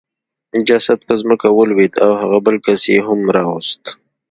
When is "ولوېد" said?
1.51-1.93